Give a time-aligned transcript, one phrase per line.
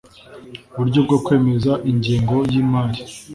[0.73, 2.99] uburyo bwo kwemeza ingengo y imari